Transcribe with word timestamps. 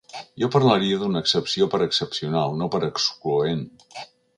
Jo 0.43 0.47
parlaria 0.55 0.97
d’una 1.01 1.21
excepció 1.27 1.69
per 1.75 1.83
excepcional, 1.91 2.59
no 2.63 2.75
per 2.77 2.85
excloent. 2.93 3.67